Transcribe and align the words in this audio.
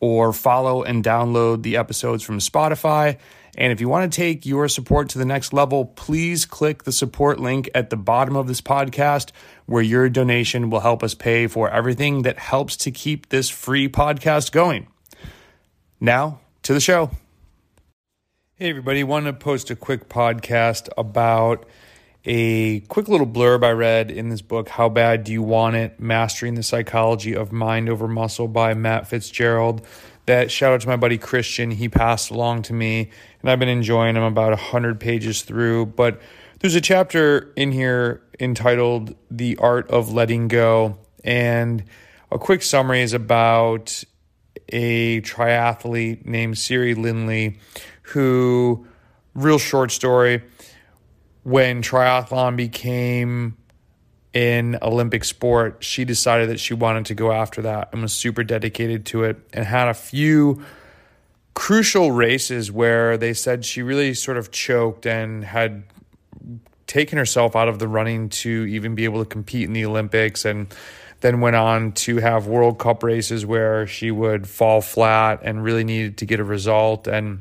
or 0.00 0.32
follow 0.32 0.82
and 0.82 1.04
download 1.04 1.62
the 1.62 1.76
episodes 1.76 2.22
from 2.22 2.38
Spotify. 2.38 3.18
And 3.56 3.72
if 3.72 3.80
you 3.80 3.88
want 3.88 4.12
to 4.12 4.16
take 4.16 4.46
your 4.46 4.68
support 4.68 5.08
to 5.10 5.18
the 5.18 5.24
next 5.24 5.52
level, 5.52 5.84
please 5.84 6.44
click 6.44 6.84
the 6.84 6.92
support 6.92 7.40
link 7.40 7.68
at 7.74 7.90
the 7.90 7.96
bottom 7.96 8.36
of 8.36 8.46
this 8.46 8.60
podcast, 8.60 9.32
where 9.66 9.82
your 9.82 10.08
donation 10.08 10.70
will 10.70 10.80
help 10.80 11.02
us 11.02 11.14
pay 11.14 11.48
for 11.48 11.68
everything 11.68 12.22
that 12.22 12.38
helps 12.38 12.76
to 12.76 12.92
keep 12.92 13.30
this 13.30 13.50
free 13.50 13.88
podcast 13.88 14.52
going. 14.52 14.86
Now 16.00 16.40
to 16.62 16.72
the 16.72 16.80
show. 16.80 17.10
Hey, 18.54 18.70
everybody. 18.70 19.02
Want 19.04 19.26
to 19.26 19.32
post 19.32 19.70
a 19.70 19.76
quick 19.76 20.08
podcast 20.08 20.88
about 20.96 21.64
a 22.24 22.80
quick 22.80 23.08
little 23.08 23.26
blurb 23.26 23.64
I 23.64 23.70
read 23.70 24.10
in 24.10 24.28
this 24.28 24.42
book, 24.42 24.68
How 24.68 24.88
Bad 24.88 25.24
Do 25.24 25.32
You 25.32 25.42
Want 25.42 25.76
It? 25.76 26.00
Mastering 26.00 26.54
the 26.54 26.62
Psychology 26.62 27.34
of 27.34 27.52
Mind 27.52 27.88
Over 27.88 28.08
Muscle 28.08 28.48
by 28.48 28.74
Matt 28.74 29.06
Fitzgerald 29.06 29.86
that 30.28 30.50
shout 30.50 30.74
out 30.74 30.82
to 30.82 30.88
my 30.88 30.96
buddy 30.96 31.16
Christian. 31.18 31.70
He 31.70 31.88
passed 31.88 32.30
along 32.30 32.62
to 32.64 32.74
me, 32.74 33.10
and 33.40 33.50
I've 33.50 33.58
been 33.58 33.70
enjoying 33.70 34.14
him 34.14 34.22
about 34.22 34.50
100 34.50 35.00
pages 35.00 35.40
through. 35.42 35.86
But 35.86 36.20
there's 36.60 36.74
a 36.74 36.82
chapter 36.82 37.50
in 37.56 37.72
here 37.72 38.22
entitled 38.38 39.16
The 39.30 39.56
Art 39.56 39.90
of 39.90 40.12
Letting 40.12 40.48
Go. 40.48 40.98
And 41.24 41.82
a 42.30 42.38
quick 42.38 42.62
summary 42.62 43.00
is 43.00 43.14
about 43.14 44.04
a 44.68 45.22
triathlete 45.22 46.26
named 46.26 46.58
Siri 46.58 46.94
Lindley, 46.94 47.58
who, 48.02 48.86
real 49.34 49.58
short 49.58 49.90
story, 49.90 50.42
when 51.48 51.82
triathlon 51.82 52.56
became 52.56 53.56
an 54.34 54.78
Olympic 54.82 55.24
sport, 55.24 55.78
she 55.82 56.04
decided 56.04 56.50
that 56.50 56.60
she 56.60 56.74
wanted 56.74 57.06
to 57.06 57.14
go 57.14 57.32
after 57.32 57.62
that 57.62 57.88
and 57.90 58.02
was 58.02 58.12
super 58.12 58.44
dedicated 58.44 59.06
to 59.06 59.24
it 59.24 59.38
and 59.54 59.64
had 59.64 59.88
a 59.88 59.94
few 59.94 60.62
crucial 61.54 62.12
races 62.12 62.70
where 62.70 63.16
they 63.16 63.32
said 63.32 63.64
she 63.64 63.80
really 63.80 64.12
sort 64.12 64.36
of 64.36 64.50
choked 64.50 65.06
and 65.06 65.42
had 65.42 65.84
taken 66.86 67.16
herself 67.16 67.56
out 67.56 67.66
of 67.66 67.78
the 67.78 67.88
running 67.88 68.28
to 68.28 68.66
even 68.66 68.94
be 68.94 69.04
able 69.04 69.24
to 69.24 69.28
compete 69.28 69.64
in 69.64 69.72
the 69.72 69.86
Olympics 69.86 70.44
and 70.44 70.66
then 71.20 71.40
went 71.40 71.56
on 71.56 71.92
to 71.92 72.18
have 72.18 72.46
World 72.46 72.78
Cup 72.78 73.02
races 73.02 73.46
where 73.46 73.86
she 73.86 74.10
would 74.10 74.46
fall 74.46 74.82
flat 74.82 75.40
and 75.42 75.64
really 75.64 75.82
needed 75.82 76.18
to 76.18 76.26
get 76.26 76.40
a 76.40 76.44
result. 76.44 77.08
And 77.08 77.40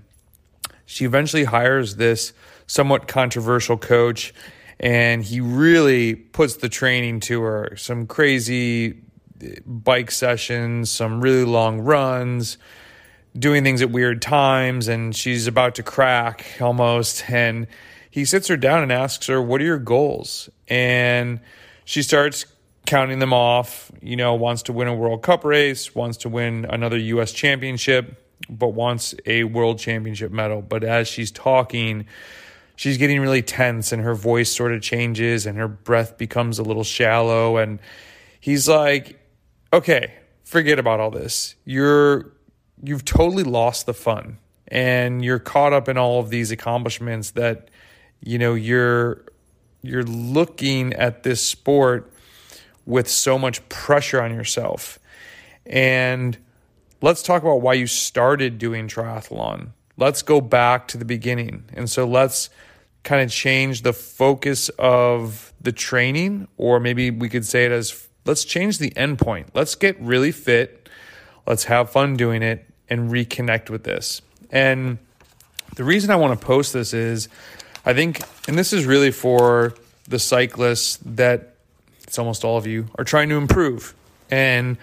she 0.85 1.03
eventually 1.03 1.43
hires 1.43 1.97
this 1.97 2.31
somewhat 2.67 3.07
controversial 3.07 3.77
coach 3.77 4.33
and 4.79 5.23
he 5.23 5.39
really 5.41 6.15
puts 6.15 6.57
the 6.57 6.69
training 6.69 7.19
to 7.21 7.41
her. 7.41 7.75
Some 7.77 8.05
crazy 8.05 9.01
eh, 9.41 9.55
bike 9.65 10.11
sessions, 10.11 10.91
some 10.91 11.21
really 11.21 11.45
long 11.45 11.79
runs, 11.81 12.57
doing 13.37 13.63
things 13.63 13.81
at 13.81 13.89
weird 13.89 14.21
times, 14.21 14.87
and 14.87 15.15
she's 15.15 15.47
about 15.47 15.75
to 15.75 15.83
crack 15.83 16.45
almost. 16.61 17.29
And 17.29 17.67
he 18.09 18.23
sits 18.25 18.47
her 18.47 18.57
down 18.57 18.83
and 18.83 18.91
asks 18.91 19.27
her, 19.27 19.41
What 19.41 19.61
are 19.61 19.65
your 19.65 19.79
goals? 19.79 20.49
And 20.67 21.39
she 21.85 22.03
starts 22.03 22.45
counting 22.85 23.19
them 23.19 23.33
off. 23.33 23.91
You 24.01 24.15
know, 24.15 24.35
wants 24.35 24.61
to 24.63 24.73
win 24.73 24.87
a 24.87 24.93
World 24.93 25.23
Cup 25.23 25.43
race, 25.43 25.95
wants 25.95 26.17
to 26.19 26.29
win 26.29 26.65
another 26.69 26.97
US 26.97 27.31
championship, 27.31 28.23
but 28.47 28.69
wants 28.69 29.15
a 29.25 29.43
world 29.43 29.79
championship 29.79 30.31
medal. 30.31 30.61
But 30.61 30.83
as 30.83 31.07
she's 31.07 31.31
talking, 31.31 32.05
she's 32.77 32.97
getting 32.97 33.19
really 33.19 33.41
tense 33.41 33.91
and 33.91 34.01
her 34.01 34.15
voice 34.15 34.55
sort 34.55 34.71
of 34.71 34.81
changes 34.81 35.45
and 35.45 35.57
her 35.57 35.67
breath 35.67 36.17
becomes 36.17 36.57
a 36.57 36.63
little 36.63 36.85
shallow 36.85 37.57
and 37.57 37.79
he's 38.39 38.69
like 38.69 39.19
okay 39.73 40.13
forget 40.47 40.79
about 40.79 41.01
all 41.01 41.11
this. 41.11 41.55
You're 41.65 42.31
you've 42.81 43.03
totally 43.05 43.43
lost 43.43 43.85
the 43.85 43.93
fun 43.93 44.39
and 44.69 45.23
you're 45.23 45.39
caught 45.39 45.73
up 45.73 45.89
in 45.89 45.97
all 45.97 46.19
of 46.19 46.29
these 46.29 46.51
accomplishments 46.51 47.31
that 47.31 47.69
you 48.21 48.37
know 48.37 48.53
you're 48.53 49.25
you're 49.81 50.03
looking 50.03 50.93
at 50.93 51.23
this 51.23 51.41
sport 51.45 52.11
with 52.85 53.09
so 53.09 53.37
much 53.37 53.67
pressure 53.67 54.21
on 54.21 54.33
yourself. 54.33 54.99
And 55.65 56.37
let's 57.01 57.21
talk 57.21 57.41
about 57.41 57.61
why 57.61 57.73
you 57.73 57.87
started 57.87 58.57
doing 58.57 58.87
triathlon 58.87 59.71
let's 59.97 60.21
go 60.21 60.39
back 60.39 60.87
to 60.87 60.97
the 60.97 61.05
beginning 61.05 61.65
and 61.73 61.89
so 61.89 62.07
let's 62.07 62.49
kind 63.07 63.21
of 63.21 63.31
change 63.31 63.83
the 63.83 63.93
focus 63.93 64.67
of 64.77 65.53
the 65.61 65.71
training, 65.71 66.45
or 66.57 66.77
maybe 66.77 67.09
we 67.09 67.29
could 67.29 67.45
say 67.45 67.63
it 67.65 67.71
as 67.71 68.07
let's 68.25 68.43
change 68.43 68.79
the 68.79 68.91
endpoint. 68.91 69.45
Let's 69.53 69.75
get 69.75 69.97
really 70.01 70.33
fit. 70.33 70.89
Let's 71.45 71.63
have 71.63 71.89
fun 71.89 72.17
doing 72.17 72.43
it 72.43 72.65
and 72.89 73.09
reconnect 73.09 73.69
with 73.69 73.85
this. 73.85 74.21
And 74.51 74.97
the 75.77 75.85
reason 75.85 76.11
I 76.11 76.17
want 76.17 76.37
to 76.37 76.45
post 76.45 76.73
this 76.73 76.93
is 76.93 77.29
I 77.85 77.93
think, 77.93 78.21
and 78.49 78.57
this 78.57 78.73
is 78.73 78.85
really 78.85 79.11
for 79.11 79.73
the 80.09 80.19
cyclists 80.19 80.97
that 81.05 81.55
it's 82.03 82.19
almost 82.19 82.43
all 82.43 82.57
of 82.57 82.67
you 82.67 82.87
are 82.97 83.05
trying 83.05 83.29
to 83.29 83.35
improve. 83.35 83.95
And 84.29 84.77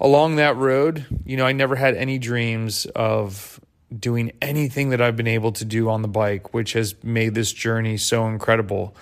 along 0.00 0.36
that 0.36 0.56
road, 0.56 1.04
you 1.26 1.36
know, 1.36 1.44
I 1.44 1.52
never 1.52 1.76
had 1.76 1.94
any 1.94 2.18
dreams 2.18 2.86
of 2.86 3.60
doing 3.98 4.32
anything 4.42 4.90
that 4.90 5.00
I've 5.00 5.16
been 5.16 5.26
able 5.26 5.52
to 5.52 5.64
do 5.64 5.88
on 5.88 6.02
the 6.02 6.08
bike, 6.08 6.52
which 6.54 6.72
has 6.72 6.94
made 7.02 7.34
this 7.34 7.52
journey 7.52 7.96
so 7.96 8.26
incredible. 8.26 8.96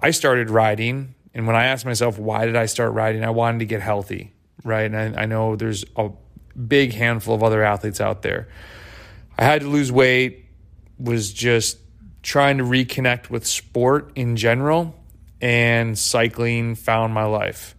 I 0.00 0.10
started 0.10 0.50
riding, 0.50 1.14
and 1.34 1.46
when 1.46 1.56
I 1.56 1.66
asked 1.66 1.84
myself, 1.84 2.18
why 2.18 2.46
did 2.46 2.56
I 2.56 2.66
start 2.66 2.92
riding? 2.92 3.24
I 3.24 3.30
wanted 3.30 3.58
to 3.60 3.64
get 3.66 3.82
healthy, 3.82 4.32
right? 4.64 4.90
And 4.90 5.16
I, 5.16 5.22
I 5.22 5.26
know 5.26 5.56
there's 5.56 5.84
a 5.96 6.10
big 6.56 6.92
handful 6.94 7.34
of 7.34 7.42
other 7.42 7.62
athletes 7.62 8.00
out 8.00 8.22
there. 8.22 8.48
I 9.38 9.44
had 9.44 9.62
to 9.62 9.68
lose 9.68 9.90
weight, 9.90 10.46
was 10.98 11.32
just 11.32 11.78
trying 12.22 12.58
to 12.58 12.64
reconnect 12.64 13.30
with 13.30 13.46
sport 13.46 14.12
in 14.14 14.36
general, 14.36 14.94
and 15.40 15.98
cycling 15.98 16.74
found 16.74 17.14
my 17.14 17.24
life. 17.24 17.74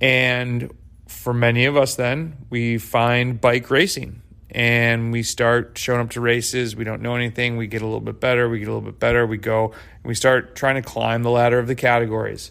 And 0.00 0.74
for 1.06 1.34
many 1.34 1.66
of 1.66 1.76
us, 1.76 1.96
then 1.96 2.46
we 2.50 2.78
find 2.78 3.40
bike 3.40 3.70
racing 3.70 4.22
and 4.50 5.12
we 5.12 5.22
start 5.22 5.76
showing 5.76 6.00
up 6.00 6.10
to 6.10 6.20
races. 6.20 6.74
We 6.74 6.84
don't 6.84 7.02
know 7.02 7.14
anything. 7.14 7.56
We 7.56 7.66
get 7.66 7.82
a 7.82 7.84
little 7.84 8.00
bit 8.00 8.20
better. 8.20 8.48
We 8.48 8.60
get 8.60 8.68
a 8.68 8.72
little 8.72 8.90
bit 8.90 8.98
better. 8.98 9.26
We 9.26 9.36
go 9.36 9.66
and 9.72 10.04
we 10.04 10.14
start 10.14 10.56
trying 10.56 10.76
to 10.76 10.82
climb 10.82 11.22
the 11.22 11.30
ladder 11.30 11.58
of 11.58 11.66
the 11.66 11.74
categories. 11.74 12.50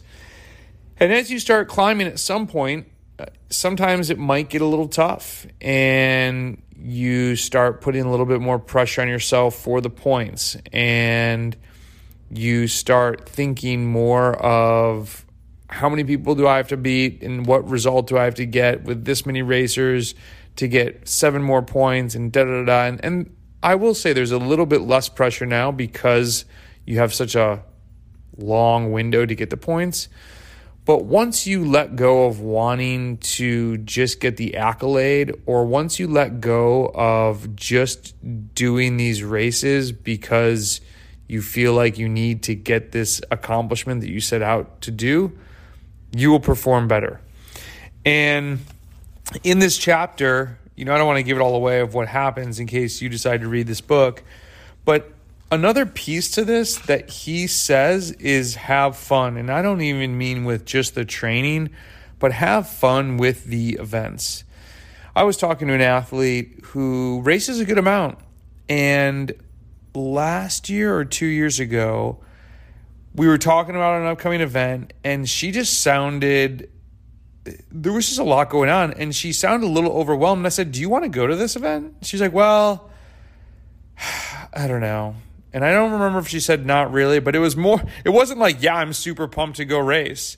And 0.99 1.11
as 1.11 1.31
you 1.31 1.39
start 1.39 1.67
climbing 1.67 2.07
at 2.07 2.19
some 2.19 2.47
point, 2.47 2.87
uh, 3.19 3.25
sometimes 3.49 4.09
it 4.09 4.17
might 4.17 4.49
get 4.49 4.61
a 4.61 4.65
little 4.65 4.87
tough 4.87 5.47
and 5.61 6.61
you 6.79 7.35
start 7.35 7.81
putting 7.81 8.03
a 8.03 8.11
little 8.11 8.25
bit 8.25 8.41
more 8.41 8.59
pressure 8.59 9.01
on 9.01 9.07
yourself 9.07 9.55
for 9.55 9.81
the 9.81 9.89
points 9.89 10.55
and 10.71 11.55
you 12.29 12.67
start 12.67 13.27
thinking 13.27 13.87
more 13.87 14.35
of 14.35 15.25
how 15.69 15.89
many 15.89 16.03
people 16.03 16.35
do 16.35 16.47
I 16.47 16.57
have 16.57 16.67
to 16.69 16.77
beat 16.77 17.23
and 17.23 17.45
what 17.45 17.67
result 17.69 18.07
do 18.07 18.17
I 18.17 18.25
have 18.25 18.35
to 18.35 18.45
get 18.45 18.83
with 18.83 19.05
this 19.05 19.25
many 19.25 19.41
racers 19.41 20.15
to 20.57 20.67
get 20.67 21.07
seven 21.07 21.41
more 21.41 21.61
points 21.61 22.13
and 22.13 22.31
da 22.31 22.43
da 22.43 22.63
da. 22.65 22.85
And, 22.85 23.03
and 23.03 23.35
I 23.63 23.75
will 23.75 23.93
say 23.93 24.13
there's 24.13 24.31
a 24.31 24.37
little 24.37 24.65
bit 24.65 24.81
less 24.81 25.09
pressure 25.09 25.45
now 25.45 25.71
because 25.71 26.45
you 26.85 26.99
have 26.99 27.13
such 27.13 27.35
a 27.35 27.63
long 28.37 28.91
window 28.91 29.25
to 29.25 29.35
get 29.35 29.49
the 29.49 29.57
points. 29.57 30.09
But 30.85 31.03
once 31.03 31.45
you 31.45 31.65
let 31.65 31.97
go 31.97 32.27
of 32.27 32.39
wanting 32.39 33.17
to 33.17 33.77
just 33.79 34.21
get 34.21 34.37
the 34.37 34.55
accolade, 34.55 35.33
or 35.45 35.65
once 35.65 35.99
you 35.99 36.07
let 36.07 36.39
go 36.39 36.91
of 36.95 37.57
just 37.57 38.15
doing 38.55 38.95
these 38.95 39.21
races 39.21 39.91
because 39.91 40.79
you 41.27 41.41
feel 41.41 41.73
like 41.73 41.97
you 41.97 42.07
need 42.07 42.43
to 42.43 42.55
get 42.55 42.93
this 42.93 43.21
accomplishment 43.31 43.99
that 43.99 44.09
you 44.09 44.21
set 44.21 44.41
out 44.41 44.79
to 44.81 44.91
do, 44.91 45.37
you 46.15 46.31
will 46.31 46.39
perform 46.39 46.87
better. 46.87 47.19
And 48.05 48.59
in 49.43 49.59
this 49.59 49.77
chapter, 49.77 50.57
you 50.75 50.85
know, 50.85 50.93
I 50.93 50.97
don't 50.97 51.07
want 51.07 51.17
to 51.17 51.23
give 51.23 51.37
it 51.37 51.41
all 51.41 51.55
away 51.55 51.79
of 51.79 51.93
what 51.93 52.07
happens 52.07 52.59
in 52.59 52.67
case 52.67 53.01
you 53.01 53.09
decide 53.09 53.41
to 53.41 53.47
read 53.47 53.67
this 53.67 53.81
book, 53.81 54.23
but 54.85 55.11
another 55.51 55.85
piece 55.85 56.31
to 56.31 56.45
this 56.45 56.77
that 56.77 57.09
he 57.09 57.47
says 57.47 58.11
is 58.13 58.55
have 58.55 58.95
fun. 58.95 59.37
And 59.37 59.51
I 59.51 59.61
don't 59.61 59.81
even 59.81 60.17
mean 60.17 60.45
with 60.45 60.65
just 60.65 60.95
the 60.95 61.05
training, 61.05 61.69
but 62.19 62.31
have 62.31 62.69
fun 62.69 63.17
with 63.17 63.45
the 63.45 63.73
events. 63.79 64.43
I 65.15 65.23
was 65.23 65.37
talking 65.37 65.67
to 65.67 65.73
an 65.73 65.81
athlete 65.81 66.59
who 66.65 67.21
races 67.21 67.59
a 67.59 67.65
good 67.65 67.79
amount. 67.79 68.19
And 68.69 69.31
last 69.95 70.69
year 70.69 70.95
or 70.95 71.05
two 71.05 71.25
years 71.25 71.59
ago, 71.59 72.19
we 73.15 73.27
were 73.27 73.39
talking 73.39 73.75
about 73.75 73.99
an 73.99 74.07
upcoming 74.07 74.41
event, 74.41 74.93
and 75.03 75.27
she 75.27 75.51
just 75.51 75.81
sounded 75.81 76.69
there 77.71 77.93
was 77.93 78.07
just 78.07 78.19
a 78.19 78.23
lot 78.23 78.49
going 78.49 78.69
on, 78.69 78.93
and 78.93 79.15
she 79.15 79.33
sounded 79.33 79.67
a 79.67 79.69
little 79.69 79.91
overwhelmed. 79.91 80.39
And 80.39 80.45
I 80.45 80.49
said, 80.49 80.71
Do 80.71 80.81
you 80.81 80.89
want 80.89 81.03
to 81.03 81.09
go 81.09 81.27
to 81.27 81.35
this 81.35 81.55
event? 81.55 81.95
She's 82.03 82.21
like, 82.21 82.33
Well, 82.33 82.89
I 84.53 84.67
don't 84.67 84.81
know. 84.81 85.15
And 85.53 85.63
I 85.65 85.71
don't 85.71 85.91
remember 85.91 86.19
if 86.19 86.27
she 86.27 86.39
said 86.39 86.65
not 86.65 86.91
really, 86.91 87.19
but 87.19 87.35
it 87.35 87.39
was 87.39 87.55
more, 87.55 87.81
it 88.05 88.09
wasn't 88.09 88.39
like, 88.39 88.61
Yeah, 88.61 88.75
I'm 88.75 88.93
super 88.93 89.27
pumped 89.27 89.57
to 89.57 89.65
go 89.65 89.79
race. 89.79 90.37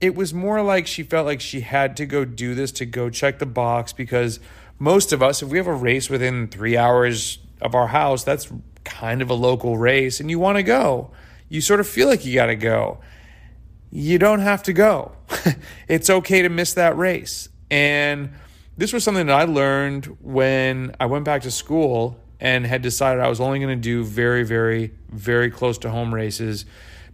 It 0.00 0.14
was 0.14 0.32
more 0.32 0.62
like 0.62 0.86
she 0.86 1.02
felt 1.02 1.26
like 1.26 1.40
she 1.40 1.60
had 1.60 1.96
to 1.98 2.06
go 2.06 2.24
do 2.24 2.54
this 2.54 2.72
to 2.72 2.86
go 2.86 3.10
check 3.10 3.38
the 3.38 3.46
box 3.46 3.92
because 3.92 4.40
most 4.78 5.12
of 5.12 5.22
us, 5.22 5.42
if 5.42 5.50
we 5.50 5.58
have 5.58 5.66
a 5.66 5.74
race 5.74 6.08
within 6.08 6.48
three 6.48 6.76
hours 6.76 7.38
of 7.60 7.74
our 7.74 7.88
house, 7.88 8.24
that's 8.24 8.50
kind 8.84 9.20
of 9.22 9.28
a 9.30 9.34
local 9.34 9.76
race, 9.76 10.20
and 10.20 10.30
you 10.30 10.38
want 10.38 10.56
to 10.56 10.62
go. 10.62 11.10
You 11.48 11.60
sort 11.60 11.80
of 11.80 11.86
feel 11.86 12.08
like 12.08 12.24
you 12.24 12.34
got 12.34 12.46
to 12.46 12.56
go. 12.56 12.98
You 13.90 14.18
don't 14.18 14.40
have 14.40 14.62
to 14.64 14.72
go. 14.72 15.12
it's 15.88 16.08
okay 16.08 16.42
to 16.42 16.48
miss 16.48 16.74
that 16.74 16.96
race. 16.96 17.48
And 17.70 18.30
this 18.76 18.92
was 18.92 19.04
something 19.04 19.26
that 19.26 19.36
I 19.36 19.44
learned 19.44 20.06
when 20.20 20.94
I 21.00 21.06
went 21.06 21.24
back 21.24 21.42
to 21.42 21.50
school 21.50 22.18
and 22.40 22.66
had 22.66 22.82
decided 22.82 23.22
I 23.22 23.28
was 23.28 23.40
only 23.40 23.58
going 23.58 23.76
to 23.76 23.82
do 23.82 24.04
very, 24.04 24.44
very, 24.44 24.92
very 25.10 25.50
close 25.50 25.76
to 25.78 25.90
home 25.90 26.14
races. 26.14 26.64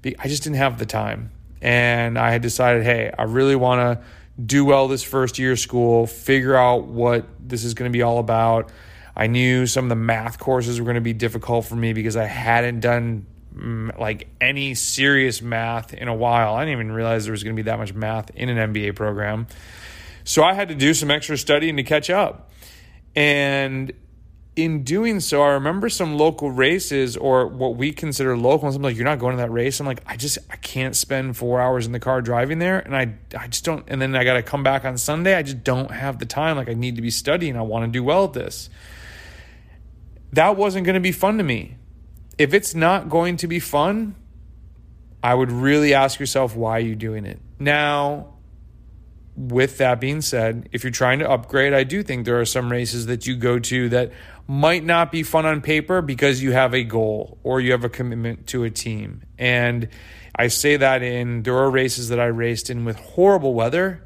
I 0.04 0.28
just 0.28 0.44
didn't 0.44 0.56
have 0.56 0.78
the 0.78 0.86
time. 0.86 1.32
And 1.60 2.18
I 2.18 2.30
had 2.30 2.42
decided, 2.42 2.84
hey, 2.84 3.12
I 3.18 3.24
really 3.24 3.56
want 3.56 3.80
to 3.80 4.04
do 4.44 4.64
well 4.64 4.86
this 4.86 5.02
first 5.02 5.38
year 5.38 5.52
of 5.52 5.58
school, 5.58 6.06
figure 6.06 6.54
out 6.54 6.84
what 6.84 7.26
this 7.40 7.64
is 7.64 7.74
going 7.74 7.90
to 7.90 7.96
be 7.96 8.02
all 8.02 8.18
about. 8.18 8.70
I 9.16 9.26
knew 9.26 9.66
some 9.66 9.86
of 9.86 9.88
the 9.88 9.96
math 9.96 10.38
courses 10.38 10.78
were 10.78 10.84
going 10.84 10.96
to 10.96 11.00
be 11.00 11.14
difficult 11.14 11.64
for 11.64 11.74
me 11.74 11.94
because 11.94 12.16
I 12.16 12.26
hadn't 12.26 12.80
done 12.80 13.26
like 13.56 14.28
any 14.40 14.74
serious 14.74 15.40
math 15.40 15.94
in 15.94 16.08
a 16.08 16.14
while. 16.14 16.54
I 16.54 16.64
didn't 16.64 16.80
even 16.80 16.92
realize 16.92 17.24
there 17.24 17.32
was 17.32 17.42
going 17.42 17.56
to 17.56 17.62
be 17.62 17.70
that 17.70 17.78
much 17.78 17.94
math 17.94 18.30
in 18.30 18.48
an 18.48 18.72
MBA 18.72 18.94
program. 18.94 19.46
So 20.24 20.42
I 20.42 20.54
had 20.54 20.68
to 20.68 20.74
do 20.74 20.92
some 20.92 21.10
extra 21.10 21.38
studying 21.38 21.76
to 21.76 21.82
catch 21.82 22.10
up. 22.10 22.50
And 23.14 23.92
in 24.56 24.84
doing 24.84 25.20
so, 25.20 25.42
I 25.42 25.50
remember 25.50 25.88
some 25.88 26.16
local 26.18 26.50
races 26.50 27.16
or 27.16 27.46
what 27.46 27.76
we 27.76 27.92
consider 27.92 28.36
local. 28.36 28.66
And 28.66 28.74
something 28.74 28.90
like, 28.90 28.96
you're 28.96 29.04
not 29.04 29.18
going 29.18 29.36
to 29.36 29.42
that 29.42 29.50
race. 29.50 29.80
I'm 29.80 29.86
like, 29.86 30.02
I 30.06 30.16
just, 30.16 30.38
I 30.50 30.56
can't 30.56 30.96
spend 30.96 31.36
four 31.36 31.60
hours 31.60 31.86
in 31.86 31.92
the 31.92 32.00
car 32.00 32.20
driving 32.20 32.58
there. 32.58 32.78
And 32.78 32.96
I, 32.96 33.14
I 33.38 33.46
just 33.48 33.64
don't, 33.64 33.84
and 33.88 34.02
then 34.02 34.14
I 34.16 34.24
got 34.24 34.34
to 34.34 34.42
come 34.42 34.62
back 34.62 34.84
on 34.84 34.98
Sunday. 34.98 35.34
I 35.34 35.42
just 35.42 35.62
don't 35.62 35.90
have 35.90 36.18
the 36.18 36.26
time. 36.26 36.56
Like 36.56 36.68
I 36.68 36.74
need 36.74 36.96
to 36.96 37.02
be 37.02 37.10
studying. 37.10 37.56
I 37.56 37.62
want 37.62 37.84
to 37.84 37.90
do 37.90 38.02
well 38.02 38.24
at 38.24 38.32
this. 38.32 38.68
That 40.32 40.56
wasn't 40.56 40.84
going 40.84 40.94
to 40.94 41.00
be 41.00 41.12
fun 41.12 41.38
to 41.38 41.44
me. 41.44 41.76
If 42.38 42.52
it's 42.52 42.74
not 42.74 43.08
going 43.08 43.38
to 43.38 43.46
be 43.46 43.60
fun, 43.60 44.14
I 45.22 45.34
would 45.34 45.50
really 45.50 45.94
ask 45.94 46.20
yourself, 46.20 46.54
why 46.54 46.78
you're 46.78 46.90
you 46.90 46.96
doing 46.96 47.24
it? 47.24 47.40
Now, 47.58 48.34
with 49.36 49.78
that 49.78 50.00
being 50.00 50.20
said, 50.20 50.68
if 50.72 50.82
you're 50.84 50.90
trying 50.90 51.18
to 51.18 51.30
upgrade, 51.30 51.74
I 51.74 51.84
do 51.84 52.02
think 52.02 52.24
there 52.24 52.40
are 52.40 52.44
some 52.44 52.70
races 52.70 53.06
that 53.06 53.26
you 53.26 53.36
go 53.36 53.58
to 53.58 53.88
that 53.90 54.12
might 54.48 54.84
not 54.84 55.10
be 55.10 55.22
fun 55.22 55.44
on 55.44 55.60
paper 55.60 56.00
because 56.00 56.42
you 56.42 56.52
have 56.52 56.74
a 56.74 56.84
goal 56.84 57.38
or 57.42 57.60
you 57.60 57.72
have 57.72 57.84
a 57.84 57.88
commitment 57.88 58.46
to 58.48 58.64
a 58.64 58.70
team. 58.70 59.22
And 59.38 59.88
I 60.34 60.48
say 60.48 60.76
that 60.76 61.02
in 61.02 61.42
there 61.42 61.56
are 61.56 61.70
races 61.70 62.08
that 62.10 62.20
I 62.20 62.26
raced 62.26 62.70
in 62.70 62.84
with 62.84 62.96
horrible 62.96 63.52
weather 63.52 64.02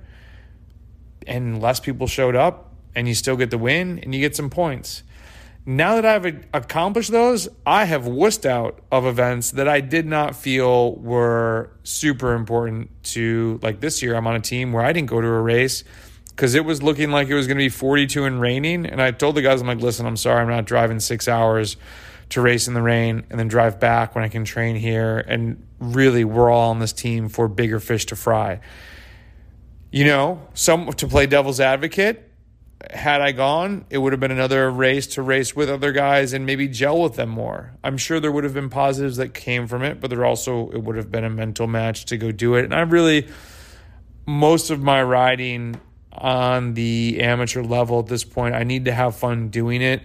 and 1.27 1.61
less 1.61 1.81
people 1.81 2.07
showed 2.07 2.35
up 2.35 2.73
and 2.95 3.07
you 3.07 3.15
still 3.15 3.37
get 3.37 3.51
the 3.51 3.59
win 3.59 3.99
and 3.99 4.15
you 4.15 4.21
get 4.21 4.35
some 4.35 4.51
points. 4.51 5.03
Now 5.67 6.01
that 6.01 6.07
I've 6.07 6.47
accomplished 6.55 7.11
those, 7.11 7.49
I 7.67 7.85
have 7.85 8.05
wussed 8.05 8.47
out 8.47 8.81
of 8.91 9.05
events 9.05 9.51
that 9.53 9.69
I 9.69 9.81
did 9.81 10.07
not 10.07 10.35
feel 10.35 10.97
were 10.97 11.71
super 11.85 12.35
important 12.35 12.91
to 13.05 13.61
like 13.63 13.81
this 13.81 14.03
year 14.03 14.15
I'm 14.15 14.27
on 14.27 14.37
a 14.37 14.41
team 14.41 14.73
where 14.73 14.83
I 14.83 14.93
didn't 14.93 15.11
go 15.11 15.21
to 15.21 15.27
a 15.27 15.41
race 15.41 15.85
because 16.41 16.55
it 16.55 16.65
was 16.65 16.83
looking 16.83 17.11
like 17.11 17.29
it 17.29 17.35
was 17.35 17.47
going 17.47 17.59
to 17.59 17.65
be 17.65 17.69
42 17.69 18.25
and 18.25 18.41
raining. 18.41 18.87
And 18.87 19.03
I 19.03 19.11
told 19.11 19.35
the 19.35 19.43
guys, 19.43 19.61
I'm 19.61 19.67
like, 19.67 19.81
listen, 19.81 20.07
I'm 20.07 20.17
sorry, 20.17 20.41
I'm 20.41 20.49
not 20.49 20.65
driving 20.65 20.99
six 20.99 21.29
hours 21.29 21.77
to 22.31 22.41
race 22.41 22.67
in 22.67 22.73
the 22.73 22.81
rain 22.81 23.25
and 23.29 23.39
then 23.39 23.49
drive 23.49 23.79
back 23.79 24.15
when 24.15 24.25
I 24.25 24.29
can 24.29 24.47
train 24.47 24.77
here. 24.77 25.19
And 25.19 25.67
really, 25.79 26.25
we're 26.25 26.51
all 26.51 26.71
on 26.71 26.79
this 26.79 26.95
team 26.95 27.29
for 27.29 27.47
bigger 27.47 27.79
fish 27.79 28.07
to 28.07 28.17
fry. 28.17 28.61
You 29.91 30.05
know, 30.05 30.41
some 30.55 30.91
to 30.95 31.07
play 31.07 31.27
devil's 31.27 31.61
advocate. 31.61 32.30
Had 32.89 33.21
I 33.21 33.33
gone, 33.33 33.85
it 33.91 33.99
would 33.99 34.13
have 34.13 34.21
been 34.21 34.31
another 34.31 34.71
race 34.71 35.07
to 35.09 35.23
race 35.23 35.55
with 35.55 35.69
other 35.69 35.93
guys 35.93 36.33
and 36.33 36.47
maybe 36.47 36.67
gel 36.67 37.03
with 37.03 37.15
them 37.15 37.29
more. 37.29 37.73
I'm 37.85 37.99
sure 37.99 38.21
there 38.21 38.33
would 38.33 38.45
have 38.45 38.55
been 38.55 38.71
positives 38.71 39.19
that 39.19 39.35
came 39.35 39.67
from 39.67 39.83
it, 39.83 40.01
but 40.01 40.09
there 40.09 40.25
also 40.25 40.71
it 40.71 40.83
would 40.83 40.97
have 40.97 41.11
been 41.11 41.25
a 41.25 41.31
mental 41.31 41.67
match 41.67 42.07
to 42.07 42.17
go 42.17 42.33
do 42.33 42.55
it. 42.55 42.65
And 42.65 42.75
I 42.75 42.81
really 42.81 43.29
most 44.27 44.71
of 44.71 44.83
my 44.83 45.03
riding 45.03 45.81
on 46.13 46.75
the 46.75 47.19
amateur 47.21 47.63
level 47.63 47.99
at 48.01 48.07
this 48.07 48.25
point. 48.25 48.55
I 48.55 48.65
need 48.65 48.87
to 48.87 48.93
have 48.93 49.17
fun 49.17 49.49
doing 49.49 49.83
it. 49.83 50.03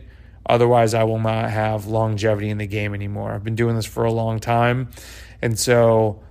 Otherwise, 0.48 0.94
I 0.94 1.04
will 1.04 1.20
not 1.20 1.50
have 1.50 1.88
longevity 1.88 2.50
in 2.50 2.58
the 2.58 2.68
game 2.68 2.94
anymore. 2.94 3.32
I've 3.32 3.44
been 3.44 3.56
doing 3.56 3.76
this 3.76 3.86
for 3.86 4.04
a 4.06 4.12
long 4.12 4.40
time. 4.40 4.90
And 5.42 5.58
so 5.58 6.24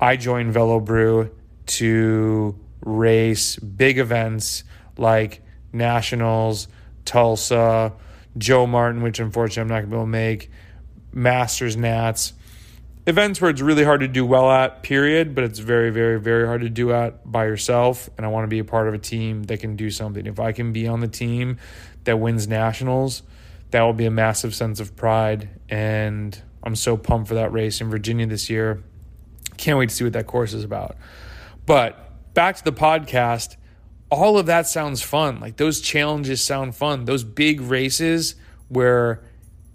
I 0.00 0.16
joined 0.16 0.54
Velobrew 0.54 1.30
to 1.66 2.58
race 2.80 3.56
big 3.56 3.98
events 3.98 4.64
like 4.96 5.42
Nationals, 5.72 6.68
Tulsa, 7.04 7.92
Joe 8.36 8.66
Martin, 8.66 9.02
which 9.02 9.18
unfortunately 9.18 9.62
I'm 9.62 9.68
not 9.68 9.88
going 9.88 9.90
to 9.90 9.90
be 9.90 9.96
able 9.96 10.04
to 10.04 10.10
make, 10.10 10.50
Masters 11.12 11.76
Nats 11.76 12.34
events 13.08 13.40
where 13.40 13.50
it's 13.50 13.62
really 13.62 13.84
hard 13.84 14.00
to 14.00 14.08
do 14.08 14.26
well 14.26 14.50
at, 14.50 14.82
period, 14.82 15.34
but 15.34 15.42
it's 15.42 15.60
very, 15.60 15.88
very, 15.88 16.20
very 16.20 16.46
hard 16.46 16.60
to 16.60 16.68
do 16.68 16.92
at 16.92 17.30
by 17.30 17.46
yourself. 17.46 18.10
And 18.18 18.26
I 18.26 18.28
want 18.28 18.44
to 18.44 18.48
be 18.48 18.58
a 18.58 18.64
part 18.64 18.86
of 18.86 18.92
a 18.92 18.98
team 18.98 19.44
that 19.44 19.60
can 19.60 19.76
do 19.76 19.90
something. 19.90 20.26
If 20.26 20.38
I 20.38 20.52
can 20.52 20.74
be 20.74 20.86
on 20.86 21.00
the 21.00 21.08
team 21.08 21.56
that 22.04 22.20
wins 22.20 22.46
nationals, 22.46 23.22
that 23.70 23.80
will 23.80 23.94
be 23.94 24.04
a 24.04 24.10
massive 24.10 24.54
sense 24.54 24.78
of 24.78 24.94
pride. 24.94 25.48
And 25.70 26.38
I'm 26.62 26.76
so 26.76 26.98
pumped 26.98 27.28
for 27.28 27.34
that 27.36 27.50
race 27.50 27.80
in 27.80 27.88
Virginia 27.88 28.26
this 28.26 28.50
year. 28.50 28.82
Can't 29.56 29.78
wait 29.78 29.88
to 29.88 29.94
see 29.94 30.04
what 30.04 30.12
that 30.12 30.26
course 30.26 30.52
is 30.52 30.62
about. 30.62 30.98
But 31.64 32.34
back 32.34 32.56
to 32.56 32.64
the 32.64 32.74
podcast, 32.74 33.56
all 34.10 34.38
of 34.38 34.46
that 34.46 34.66
sounds 34.66 35.02
fun. 35.02 35.40
Like 35.40 35.56
those 35.56 35.80
challenges 35.80 36.42
sound 36.42 36.74
fun. 36.74 37.04
Those 37.04 37.24
big 37.24 37.60
races 37.60 38.34
where 38.68 39.22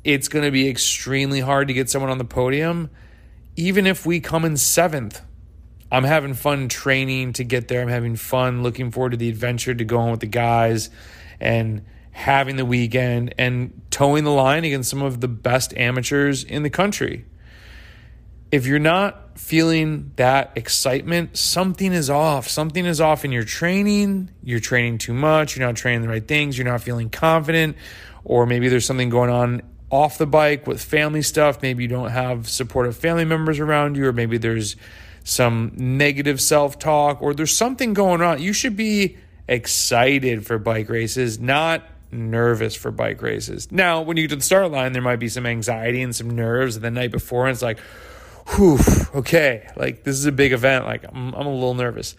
it's 0.04 0.28
going 0.28 0.46
to 0.46 0.52
be 0.52 0.68
extremely 0.68 1.40
hard 1.40 1.68
to 1.70 1.74
get 1.74 1.90
someone 1.90 2.12
on 2.12 2.18
the 2.18 2.26
podium 2.26 2.90
even 3.56 3.86
if 3.86 4.06
we 4.06 4.20
come 4.20 4.46
in 4.46 4.58
seventh, 4.58 5.22
I'm 5.92 6.04
having 6.04 6.34
fun 6.34 6.70
training 6.70 7.34
to 7.34 7.44
get 7.44 7.68
there. 7.68 7.82
I'm 7.82 7.88
having 7.88 8.16
fun 8.16 8.64
looking 8.64 8.92
forward 8.92 9.12
to 9.12 9.18
the 9.18 9.30
adventure 9.30 9.74
to 9.74 9.86
go 9.86 10.00
on 10.00 10.12
with 10.12 10.22
the 10.22 10.28
guys 10.28 10.90
and 11.40 11.86
having 12.12 12.56
the 12.56 12.66
weekend 12.66 13.36
and 13.38 13.82
toeing 13.92 14.24
the 14.24 14.32
line 14.32 14.66
against 14.66 14.90
some 14.90 15.02
of 15.02 15.22
the 15.22 15.28
best 15.28 15.76
amateurs 15.78 16.44
in 16.44 16.64
the 16.64 16.70
country. 16.70 17.26
If 18.52 18.66
you're 18.66 18.80
not 18.80 19.23
feeling 19.36 20.12
that 20.16 20.52
excitement, 20.56 21.38
something 21.38 21.92
is 21.94 22.10
off. 22.10 22.48
Something 22.48 22.86
is 22.86 23.02
off 23.02 23.26
in 23.26 23.32
your 23.32 23.44
training. 23.44 24.30
You're 24.44 24.60
training 24.60 25.00
too 25.00 25.14
much. 25.14 25.56
You're 25.56 25.66
not 25.66 25.76
training 25.76 26.02
the 26.02 26.08
right 26.08 26.28
things. 26.28 26.58
You're 26.58 26.68
not 26.68 26.82
feeling 26.82 27.10
confident. 27.10 27.76
Or 28.24 28.46
maybe 28.46 28.70
there's 28.70 28.86
something 28.86 29.10
going 29.10 29.30
on 29.30 29.62
off 29.90 30.18
the 30.18 30.26
bike 30.26 30.66
with 30.66 30.82
family 30.82 31.22
stuff. 31.22 31.62
Maybe 31.62 31.84
you 31.84 31.90
don't 31.90 32.10
have 32.10 32.50
supportive 32.50 32.98
family 32.98 33.26
members 33.26 33.60
around 33.60 33.96
you, 33.96 34.08
or 34.08 34.14
maybe 34.14 34.38
there's 34.38 34.76
some 35.24 35.72
negative 35.76 36.42
self 36.42 36.80
talk, 36.80 37.22
or 37.22 37.34
there's 37.34 37.56
something 37.56 37.94
going 37.94 38.22
on. 38.22 38.42
You 38.42 38.54
should 38.54 38.76
be 38.76 39.18
excited 39.48 40.46
for 40.46 40.58
bike 40.58 40.90
races, 40.90 41.40
not 41.40 41.84
nervous 42.12 42.76
for 42.76 42.92
bike 42.92 43.22
races. 43.22 43.72
Now, 43.72 44.02
when 44.02 44.18
you 44.18 44.24
get 44.24 44.30
to 44.32 44.36
the 44.38 44.42
start 44.42 44.72
line, 44.72 44.94
there 44.94 45.02
might 45.02 45.18
be 45.18 45.30
some 45.30 45.46
anxiety 45.46 46.02
and 46.02 46.16
some 46.16 46.30
nerves. 46.30 46.80
The 46.80 46.92
night 46.92 47.12
before, 47.12 47.46
and 47.46 47.54
it's 47.54 47.62
like, 47.62 47.80
whew, 48.50 48.80
okay, 49.16 49.70
like 49.76 50.04
this 50.04 50.16
is 50.16 50.26
a 50.26 50.32
big 50.32 50.54
event. 50.54 50.86
Like 50.86 51.06
I'm, 51.08 51.34
I'm 51.34 51.48
a 51.48 51.54
little 51.54 51.74
nervous. 51.74 52.16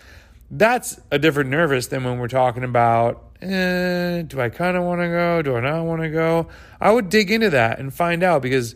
That's 0.50 1.00
a 1.10 1.18
different 1.18 1.50
nervous 1.50 1.86
than 1.88 2.04
when 2.04 2.18
we're 2.18 2.28
talking 2.28 2.64
about 2.64 3.24
eh, 3.44 4.22
do 4.22 4.40
I 4.40 4.48
kind 4.48 4.76
of 4.76 4.84
want 4.84 5.00
to 5.00 5.08
go? 5.08 5.42
Do 5.42 5.56
I 5.56 5.60
not 5.60 5.84
want 5.84 6.02
to 6.02 6.08
go? 6.08 6.48
I 6.80 6.90
would 6.90 7.08
dig 7.08 7.30
into 7.30 7.50
that 7.50 7.78
and 7.78 7.92
find 7.92 8.22
out 8.22 8.42
because 8.42 8.74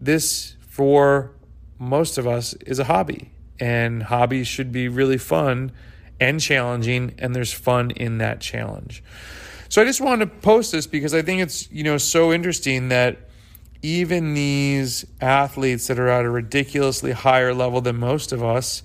this, 0.00 0.56
for 0.60 1.32
most 1.78 2.18
of 2.18 2.26
us, 2.26 2.54
is 2.54 2.78
a 2.78 2.84
hobby. 2.84 3.32
and 3.58 4.02
hobbies 4.02 4.46
should 4.46 4.70
be 4.70 4.86
really 4.86 5.16
fun 5.16 5.72
and 6.20 6.40
challenging, 6.40 7.14
and 7.18 7.34
there's 7.34 7.54
fun 7.54 7.90
in 7.90 8.18
that 8.18 8.38
challenge. 8.38 9.02
So 9.70 9.80
I 9.80 9.86
just 9.86 10.00
wanted 10.00 10.26
to 10.26 10.36
post 10.40 10.72
this 10.72 10.86
because 10.86 11.14
I 11.14 11.22
think 11.22 11.40
it's 11.40 11.70
you 11.72 11.82
know 11.82 11.96
so 11.98 12.32
interesting 12.32 12.90
that 12.90 13.25
even 13.82 14.34
these 14.34 15.04
athletes 15.20 15.86
that 15.86 15.98
are 15.98 16.08
at 16.08 16.24
a 16.24 16.30
ridiculously 16.30 17.12
higher 17.12 17.54
level 17.54 17.80
than 17.80 17.96
most 17.96 18.32
of 18.32 18.42
us 18.42 18.82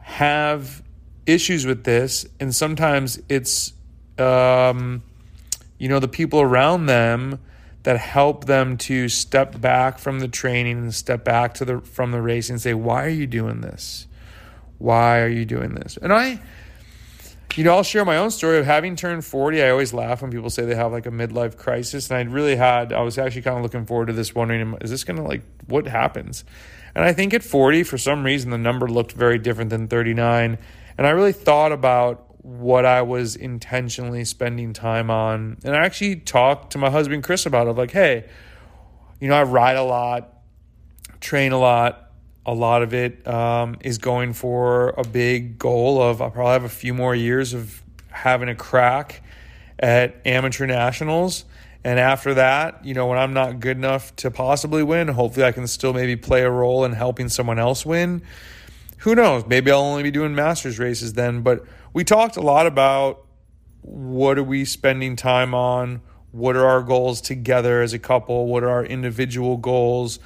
have 0.00 0.82
issues 1.26 1.66
with 1.66 1.84
this, 1.84 2.26
and 2.40 2.54
sometimes 2.54 3.20
it's 3.28 3.72
um, 4.18 5.02
you 5.78 5.88
know 5.88 6.00
the 6.00 6.08
people 6.08 6.40
around 6.40 6.86
them 6.86 7.38
that 7.84 7.98
help 7.98 8.46
them 8.46 8.76
to 8.76 9.08
step 9.08 9.60
back 9.60 9.98
from 9.98 10.18
the 10.18 10.28
training 10.28 10.78
and 10.78 10.94
step 10.94 11.24
back 11.24 11.54
to 11.54 11.64
the 11.64 11.80
from 11.80 12.10
the 12.10 12.20
racing 12.20 12.54
and 12.54 12.60
say, 12.60 12.74
"Why 12.74 13.04
are 13.04 13.10
you 13.10 13.26
doing 13.26 13.60
this? 13.60 14.06
Why 14.78 15.20
are 15.20 15.28
you 15.28 15.44
doing 15.44 15.74
this?" 15.74 15.96
And 16.00 16.12
I 16.12 16.40
you 17.56 17.64
know, 17.64 17.74
I'll 17.74 17.82
share 17.82 18.04
my 18.04 18.16
own 18.16 18.30
story 18.30 18.58
of 18.58 18.66
having 18.66 18.94
turned 18.94 19.24
40. 19.24 19.62
I 19.62 19.70
always 19.70 19.92
laugh 19.92 20.22
when 20.22 20.30
people 20.30 20.50
say 20.50 20.64
they 20.64 20.74
have 20.74 20.92
like 20.92 21.06
a 21.06 21.10
midlife 21.10 21.56
crisis. 21.56 22.10
And 22.10 22.18
I 22.18 22.32
really 22.32 22.56
had, 22.56 22.92
I 22.92 23.00
was 23.00 23.18
actually 23.18 23.42
kind 23.42 23.56
of 23.56 23.62
looking 23.62 23.86
forward 23.86 24.06
to 24.06 24.12
this, 24.12 24.34
wondering, 24.34 24.76
is 24.80 24.90
this 24.90 25.04
going 25.04 25.16
to 25.16 25.22
like, 25.22 25.42
what 25.66 25.86
happens? 25.86 26.44
And 26.94 27.04
I 27.04 27.12
think 27.12 27.32
at 27.32 27.42
40, 27.42 27.84
for 27.84 27.98
some 27.98 28.24
reason, 28.24 28.50
the 28.50 28.58
number 28.58 28.88
looked 28.88 29.12
very 29.12 29.38
different 29.38 29.70
than 29.70 29.88
39. 29.88 30.58
And 30.98 31.06
I 31.06 31.10
really 31.10 31.32
thought 31.32 31.72
about 31.72 32.26
what 32.44 32.84
I 32.84 33.02
was 33.02 33.34
intentionally 33.34 34.24
spending 34.24 34.72
time 34.72 35.10
on. 35.10 35.58
And 35.64 35.74
I 35.74 35.84
actually 35.84 36.16
talked 36.16 36.72
to 36.72 36.78
my 36.78 36.90
husband, 36.90 37.24
Chris, 37.24 37.46
about 37.46 37.66
it. 37.66 37.72
Like, 37.72 37.90
hey, 37.90 38.28
you 39.20 39.28
know, 39.28 39.34
I 39.34 39.42
ride 39.42 39.76
a 39.76 39.82
lot, 39.82 40.32
train 41.20 41.52
a 41.52 41.58
lot 41.58 42.07
a 42.48 42.54
lot 42.54 42.82
of 42.82 42.94
it 42.94 43.28
um, 43.28 43.76
is 43.82 43.98
going 43.98 44.32
for 44.32 44.94
a 44.96 45.04
big 45.04 45.58
goal 45.58 46.00
of 46.00 46.22
I'll 46.22 46.30
probably 46.30 46.52
have 46.54 46.64
a 46.64 46.70
few 46.70 46.94
more 46.94 47.14
years 47.14 47.52
of 47.52 47.82
having 48.08 48.48
a 48.48 48.54
crack 48.54 49.22
at 49.78 50.16
amateur 50.24 50.64
nationals. 50.64 51.44
And 51.84 52.00
after 52.00 52.32
that, 52.34 52.82
you 52.86 52.94
know, 52.94 53.06
when 53.06 53.18
I'm 53.18 53.34
not 53.34 53.60
good 53.60 53.76
enough 53.76 54.16
to 54.16 54.30
possibly 54.30 54.82
win, 54.82 55.08
hopefully 55.08 55.44
I 55.44 55.52
can 55.52 55.66
still 55.66 55.92
maybe 55.92 56.16
play 56.16 56.40
a 56.40 56.50
role 56.50 56.86
in 56.86 56.92
helping 56.92 57.28
someone 57.28 57.58
else 57.58 57.84
win. 57.84 58.22
Who 59.00 59.14
knows? 59.14 59.44
Maybe 59.46 59.70
I'll 59.70 59.80
only 59.80 60.02
be 60.02 60.10
doing 60.10 60.34
masters 60.34 60.78
races 60.78 61.12
then. 61.12 61.42
But 61.42 61.66
we 61.92 62.02
talked 62.02 62.38
a 62.38 62.42
lot 62.42 62.66
about 62.66 63.26
what 63.82 64.38
are 64.38 64.42
we 64.42 64.64
spending 64.64 65.16
time 65.16 65.52
on? 65.52 66.00
What 66.32 66.56
are 66.56 66.64
our 66.64 66.82
goals 66.82 67.20
together 67.20 67.82
as 67.82 67.92
a 67.92 67.98
couple? 67.98 68.46
What 68.46 68.64
are 68.64 68.70
our 68.70 68.84
individual 68.86 69.58
goals? 69.58 70.18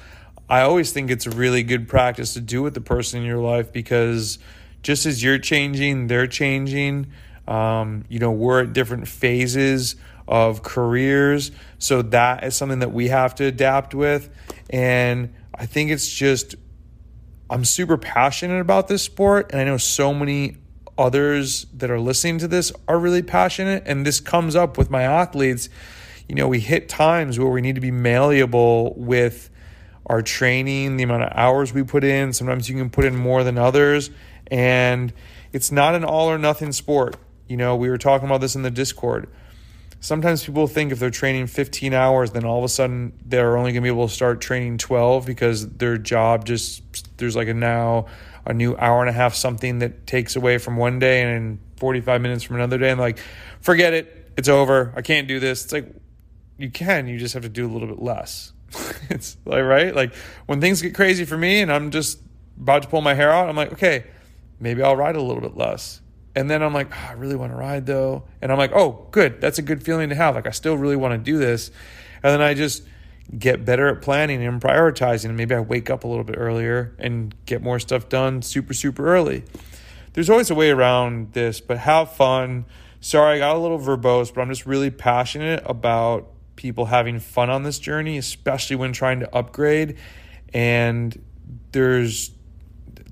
I 0.49 0.61
always 0.61 0.91
think 0.91 1.09
it's 1.09 1.25
a 1.25 1.31
really 1.31 1.63
good 1.63 1.87
practice 1.87 2.33
to 2.33 2.41
do 2.41 2.61
with 2.61 2.73
the 2.73 2.81
person 2.81 3.21
in 3.21 3.25
your 3.25 3.39
life 3.39 3.71
because 3.71 4.39
just 4.81 5.05
as 5.05 5.23
you're 5.23 5.39
changing, 5.39 6.07
they're 6.07 6.27
changing. 6.27 7.07
Um, 7.47 8.05
you 8.09 8.19
know, 8.19 8.31
we're 8.31 8.63
at 8.63 8.73
different 8.73 9.07
phases 9.07 9.95
of 10.27 10.63
careers. 10.63 11.51
So 11.79 12.01
that 12.01 12.43
is 12.43 12.55
something 12.55 12.79
that 12.79 12.91
we 12.91 13.07
have 13.09 13.35
to 13.35 13.45
adapt 13.45 13.93
with. 13.93 14.29
And 14.69 15.33
I 15.53 15.65
think 15.65 15.91
it's 15.91 16.11
just, 16.11 16.55
I'm 17.49 17.65
super 17.65 17.97
passionate 17.97 18.59
about 18.59 18.87
this 18.87 19.01
sport. 19.01 19.51
And 19.51 19.61
I 19.61 19.63
know 19.63 19.77
so 19.77 20.13
many 20.13 20.57
others 20.97 21.65
that 21.73 21.89
are 21.89 21.99
listening 21.99 22.37
to 22.39 22.47
this 22.47 22.71
are 22.87 22.99
really 22.99 23.23
passionate. 23.23 23.83
And 23.85 24.05
this 24.05 24.19
comes 24.19 24.55
up 24.55 24.77
with 24.77 24.89
my 24.89 25.03
athletes. 25.03 25.69
You 26.27 26.35
know, 26.35 26.47
we 26.47 26.59
hit 26.59 26.87
times 26.87 27.39
where 27.39 27.49
we 27.49 27.61
need 27.61 27.75
to 27.75 27.81
be 27.81 27.91
malleable 27.91 28.93
with 28.95 29.49
our 30.05 30.21
training, 30.21 30.97
the 30.97 31.03
amount 31.03 31.23
of 31.23 31.31
hours 31.33 31.73
we 31.73 31.83
put 31.83 32.03
in. 32.03 32.33
Sometimes 32.33 32.69
you 32.69 32.75
can 32.75 32.89
put 32.89 33.05
in 33.05 33.15
more 33.15 33.43
than 33.43 33.57
others. 33.57 34.09
And 34.47 35.13
it's 35.51 35.71
not 35.71 35.95
an 35.95 36.03
all 36.03 36.29
or 36.29 36.37
nothing 36.37 36.71
sport. 36.71 37.15
You 37.47 37.57
know, 37.57 37.75
we 37.75 37.89
were 37.89 37.97
talking 37.97 38.27
about 38.27 38.41
this 38.41 38.55
in 38.55 38.63
the 38.63 38.71
Discord. 38.71 39.29
Sometimes 39.99 40.43
people 40.43 40.67
think 40.67 40.91
if 40.91 40.99
they're 40.99 41.09
training 41.09 41.47
15 41.47 41.93
hours, 41.93 42.31
then 42.31 42.43
all 42.43 42.57
of 42.57 42.65
a 42.65 42.69
sudden 42.69 43.13
they're 43.25 43.55
only 43.55 43.71
going 43.71 43.81
to 43.81 43.85
be 43.85 43.87
able 43.87 44.09
to 44.09 44.13
start 44.13 44.41
training 44.41 44.77
12 44.77 45.25
because 45.25 45.69
their 45.69 45.97
job 45.97 46.45
just, 46.45 47.17
there's 47.17 47.37
like 47.37 47.47
a 47.47 47.53
now 47.53 48.07
a 48.45 48.53
new 48.53 48.75
hour 48.75 48.99
and 48.99 49.09
a 49.09 49.13
half 49.13 49.33
something 49.33 49.79
that 49.79 50.05
takes 50.05 50.35
away 50.35 50.57
from 50.57 50.75
one 50.75 50.99
day 50.99 51.21
and 51.21 51.59
45 51.77 52.21
minutes 52.21 52.43
from 52.43 52.57
another 52.57 52.77
day. 52.77 52.89
And 52.89 52.99
like, 52.99 53.19
forget 53.61 53.93
it. 53.93 54.33
It's 54.35 54.49
over. 54.49 54.93
I 54.95 55.01
can't 55.01 55.27
do 55.27 55.39
this. 55.39 55.63
It's 55.63 55.73
like, 55.73 55.87
you 56.57 56.69
can, 56.69 57.07
you 57.07 57.17
just 57.17 57.33
have 57.33 57.43
to 57.43 57.49
do 57.49 57.65
a 57.65 57.71
little 57.71 57.87
bit 57.87 58.01
less. 58.01 58.51
it's 59.09 59.37
like 59.45 59.63
right? 59.63 59.95
Like 59.95 60.13
when 60.45 60.61
things 60.61 60.81
get 60.81 60.95
crazy 60.95 61.25
for 61.25 61.37
me 61.37 61.61
and 61.61 61.71
i'm 61.71 61.91
just 61.91 62.19
about 62.59 62.83
to 62.83 62.87
pull 62.87 63.01
my 63.01 63.13
hair 63.13 63.31
out 63.31 63.49
i'm 63.49 63.55
like 63.55 63.73
okay 63.73 64.05
maybe 64.59 64.81
i'll 64.81 64.95
ride 64.95 65.15
a 65.15 65.21
little 65.21 65.41
bit 65.41 65.57
less. 65.57 66.01
And 66.35 66.49
then 66.49 66.63
i'm 66.63 66.73
like 66.73 66.91
oh, 66.91 67.07
i 67.09 67.13
really 67.13 67.35
want 67.35 67.51
to 67.51 67.55
ride 67.55 67.85
though. 67.85 68.23
And 68.41 68.51
i'm 68.51 68.57
like 68.57 68.71
oh 68.73 69.07
good. 69.11 69.41
That's 69.41 69.59
a 69.59 69.61
good 69.61 69.83
feeling 69.83 70.09
to 70.09 70.15
have. 70.15 70.35
Like 70.35 70.47
i 70.47 70.51
still 70.51 70.77
really 70.77 70.95
want 70.95 71.13
to 71.13 71.17
do 71.17 71.37
this. 71.37 71.69
And 72.23 72.33
then 72.33 72.41
i 72.41 72.53
just 72.53 72.83
get 73.37 73.65
better 73.65 73.87
at 73.87 74.01
planning 74.01 74.43
and 74.43 74.61
prioritizing 74.61 75.25
and 75.25 75.37
maybe 75.37 75.55
i 75.55 75.59
wake 75.59 75.89
up 75.89 76.03
a 76.03 76.07
little 76.07 76.25
bit 76.25 76.35
earlier 76.37 76.93
and 76.99 77.33
get 77.45 77.61
more 77.61 77.79
stuff 77.79 78.09
done 78.09 78.41
super 78.41 78.73
super 78.73 79.13
early. 79.13 79.43
There's 80.13 80.29
always 80.29 80.51
a 80.51 80.55
way 80.55 80.69
around 80.69 81.33
this 81.33 81.59
but 81.59 81.77
have 81.79 82.13
fun. 82.13 82.65
Sorry 82.99 83.35
i 83.35 83.39
got 83.39 83.55
a 83.55 83.59
little 83.59 83.79
verbose 83.79 84.33
but 84.33 84.41
i'm 84.41 84.49
just 84.49 84.65
really 84.65 84.89
passionate 84.89 85.61
about 85.65 86.32
people 86.55 86.85
having 86.85 87.19
fun 87.19 87.49
on 87.49 87.63
this 87.63 87.79
journey, 87.79 88.17
especially 88.17 88.75
when 88.75 88.93
trying 88.93 89.19
to 89.19 89.35
upgrade. 89.35 89.97
And 90.53 91.19
there's 91.71 92.31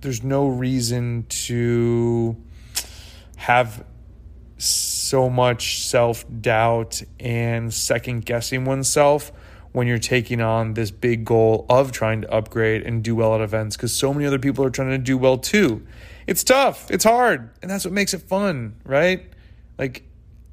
there's 0.02 0.24
no 0.24 0.48
reason 0.48 1.26
to 1.30 2.36
have 3.38 3.86
so 4.58 5.30
much 5.30 5.84
self 5.84 6.26
doubt 6.42 7.02
and 7.20 7.74
second 7.74 8.26
guessing 8.26 8.66
oneself 8.66 9.32
when 9.72 9.88
you're 9.88 9.98
taking 9.98 10.42
on 10.42 10.74
this 10.74 10.92
big 10.92 11.24
goal 11.24 11.66
of 11.70 11.92
trying 11.92 12.22
to 12.22 12.32
upgrade 12.32 12.84
and 12.84 13.04
do 13.04 13.16
well 13.16 13.36
at 13.36 13.42
events 13.42 13.76
because 13.76 13.94
so 13.94 14.14
many 14.14 14.26
other 14.26 14.40
people 14.40 14.66
are 14.66 14.70
trying 14.70 14.90
to 14.90 14.98
do 14.98 15.18
well 15.18 15.38
too. 15.38 15.86
It's 16.28 16.44
tough, 16.44 16.90
it's 16.92 17.04
hard, 17.04 17.50
and 17.62 17.72
that's 17.72 17.86
what 17.86 17.94
makes 17.94 18.14
it 18.14 18.22
fun, 18.22 18.76
right? 18.84 19.26
Like 19.78 20.04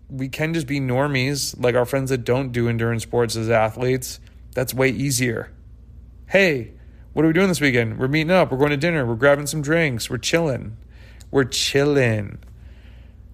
we 0.08 0.28
can 0.28 0.54
just 0.54 0.66
be 0.66 0.80
normies, 0.80 1.54
like 1.60 1.74
our 1.74 1.84
friends 1.84 2.10
that 2.10 2.24
don't 2.24 2.52
do 2.52 2.68
endurance 2.68 3.02
sports 3.02 3.36
as 3.36 3.50
athletes. 3.50 4.20
That's 4.54 4.72
way 4.72 4.88
easier. 4.88 5.52
Hey, 6.26 6.72
what 7.12 7.24
are 7.24 7.28
we 7.28 7.34
doing 7.34 7.48
this 7.48 7.60
weekend? 7.60 7.98
We're 7.98 8.08
meeting 8.08 8.30
up. 8.30 8.50
We're 8.50 8.58
going 8.58 8.70
to 8.70 8.76
dinner. 8.76 9.04
We're 9.04 9.16
grabbing 9.16 9.46
some 9.46 9.62
drinks. 9.62 10.08
We're 10.08 10.18
chilling. 10.18 10.76
We're 11.30 11.44
chilling. 11.44 12.38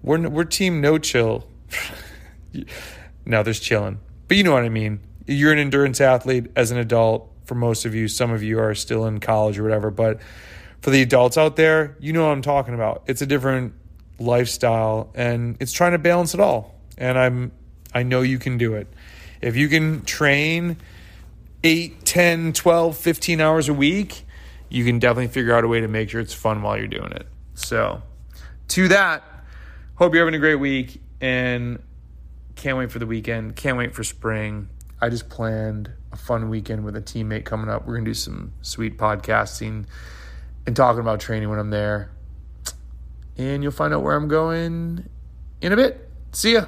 We're 0.01 0.29
we're 0.29 0.43
team 0.43 0.81
no 0.81 0.97
chill. 0.97 1.47
no, 3.25 3.41
there's 3.41 3.59
chilling, 3.59 3.99
but 4.27 4.37
you 4.37 4.43
know 4.43 4.53
what 4.53 4.63
I 4.63 4.69
mean. 4.69 4.99
You're 5.25 5.51
an 5.51 5.59
endurance 5.59 5.99
athlete 6.01 6.51
as 6.55 6.71
an 6.71 6.77
adult. 6.77 7.31
For 7.45 7.55
most 7.55 7.85
of 7.85 7.93
you, 7.93 8.07
some 8.07 8.31
of 8.31 8.41
you 8.41 8.59
are 8.59 8.73
still 8.73 9.05
in 9.05 9.19
college 9.19 9.59
or 9.59 9.63
whatever, 9.63 9.91
but 9.91 10.19
for 10.81 10.89
the 10.89 11.01
adults 11.01 11.37
out 11.37 11.55
there, 11.55 11.95
you 11.99 12.11
know 12.11 12.25
what 12.25 12.31
I'm 12.31 12.41
talking 12.41 12.73
about. 12.73 13.03
It's 13.07 13.21
a 13.21 13.25
different 13.25 13.73
lifestyle 14.19 15.11
and 15.15 15.57
it's 15.59 15.71
trying 15.71 15.91
to 15.91 15.97
balance 15.97 16.33
it 16.33 16.39
all. 16.39 16.75
And 16.97 17.17
I'm 17.17 17.51
I 17.93 18.03
know 18.03 18.21
you 18.21 18.39
can 18.39 18.57
do 18.57 18.75
it. 18.75 18.87
If 19.41 19.55
you 19.55 19.69
can 19.69 20.03
train 20.03 20.77
8, 21.63 22.03
10, 22.03 22.53
12, 22.53 22.97
15 22.97 23.41
hours 23.41 23.69
a 23.69 23.73
week, 23.73 24.25
you 24.69 24.83
can 24.83 24.99
definitely 24.99 25.27
figure 25.27 25.55
out 25.55 25.63
a 25.63 25.67
way 25.67 25.79
to 25.79 25.87
make 25.87 26.09
sure 26.09 26.19
it's 26.19 26.33
fun 26.33 26.61
while 26.61 26.77
you're 26.77 26.87
doing 26.87 27.13
it. 27.13 27.25
So, 27.53 28.01
to 28.69 28.89
that, 28.89 29.23
hope 29.95 30.13
you're 30.13 30.25
having 30.25 30.35
a 30.35 30.39
great 30.39 30.55
week 30.55 31.01
and 31.21 31.81
can't 32.55 32.77
wait 32.77 32.91
for 32.91 32.99
the 32.99 33.05
weekend. 33.05 33.55
Can't 33.55 33.77
wait 33.77 33.95
for 33.95 34.03
spring. 34.03 34.67
I 35.01 35.09
just 35.09 35.29
planned 35.29 35.89
a 36.11 36.17
fun 36.17 36.49
weekend 36.49 36.83
with 36.83 36.97
a 36.97 37.01
teammate 37.01 37.45
coming 37.45 37.69
up. 37.69 37.85
We're 37.85 37.93
going 37.93 38.05
to 38.05 38.11
do 38.11 38.15
some 38.15 38.51
sweet 38.61 38.97
podcasting 38.97 39.85
and 40.65 40.75
talking 40.75 40.99
about 40.99 41.21
training 41.21 41.49
when 41.49 41.59
I'm 41.59 41.69
there 41.69 42.11
and 43.37 43.63
you'll 43.63 43.71
find 43.71 43.93
out 43.93 44.03
where 44.03 44.15
I'm 44.15 44.27
going 44.27 45.07
in 45.61 45.71
a 45.71 45.75
bit. 45.75 46.09
See 46.31 46.53
ya. 46.53 46.65